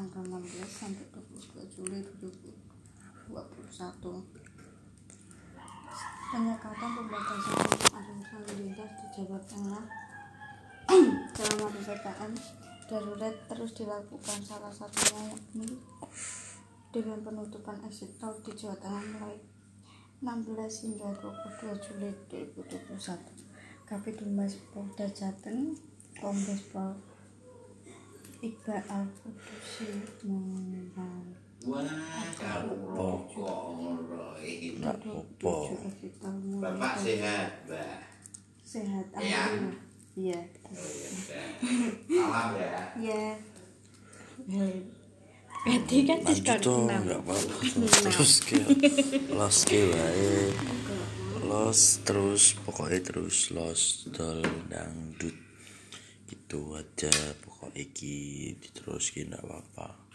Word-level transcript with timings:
tanggal 0.00 0.40
16 0.40 0.64
sampai 0.64 1.04
22 1.12 1.60
Juli 1.76 2.00
2021 2.24 3.36
penyekatan 6.32 6.90
pembatasan 6.96 7.56
untuk 7.68 7.92
arus 8.00 8.24
lalu 8.32 8.52
lintas 8.64 8.90
di 8.96 9.06
Jawa 9.12 9.36
Tengah 9.44 9.84
selama 11.36 11.68
ppkm 11.68 12.32
darurat 12.88 13.34
terus 13.44 13.76
dilakukan. 13.76 14.38
Salah 14.40 14.72
satunya 14.72 15.36
yakni 15.36 15.68
dengan 16.88 17.20
penutupan 17.20 17.76
exit 17.84 18.16
tol 18.16 18.40
di 18.40 18.56
Jawa 18.56 18.80
Tengah 18.80 19.04
mulai 19.04 19.36
16 20.24 20.96
hingga 20.96 21.12
22 21.12 21.76
Juli 21.76 22.08
2021 22.56 23.84
Kabid 23.84 24.16
Humas 24.24 24.56
Polda 24.72 25.12
Jateng 25.12 25.76
Kombes 26.16 26.64
Pol 26.72 27.09
Iqbal 28.40 28.80
Al 28.88 29.04
Kudusi 29.20 29.86
mengumumkan 30.24 31.36
Wah, 31.60 31.84
mulai 36.40 36.72
Bapak 36.72 36.94
sehat, 36.96 37.52
Mbak. 37.68 38.00
sehat 38.64 39.06
Iya. 39.20 39.40
alhamdulillah. 39.44 39.76
Iya. 40.16 40.40
Oh, 40.64 40.72
iya. 40.72 41.08
Salam 42.08 42.48
ya. 42.56 42.72
iya. 42.96 43.24
Berarti 45.60 45.96
kan 46.08 46.18
lanjut 46.24 46.40
diskon 46.40 46.58
dong 46.64 46.84
enam. 46.88 47.00
nggak 47.04 47.20
apa-apa. 47.20 47.54
Terus 48.08 48.32
ke 48.40 48.58
los 49.36 49.58
ke 49.68 49.80
wae. 49.92 50.32
Los 51.44 51.80
terus 52.06 52.56
pokoknya 52.64 53.00
terus 53.04 53.52
los 53.52 54.08
dol 54.08 54.40
dangdut 54.72 55.36
itu 56.50 56.74
aja 56.74 57.14
pokok 57.46 57.70
iki 57.78 58.50
terus 58.74 59.14
nggak 59.14 59.38
apa-apa 59.38 60.09